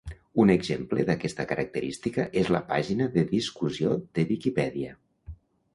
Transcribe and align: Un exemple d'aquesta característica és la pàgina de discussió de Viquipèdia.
Un 0.43 0.51
exemple 0.53 1.03
d'aquesta 1.09 1.45
característica 1.51 2.25
és 2.43 2.49
la 2.57 2.63
pàgina 2.73 3.11
de 3.19 3.27
discussió 3.37 3.95
de 4.19 4.29
Viquipèdia. 4.33 4.99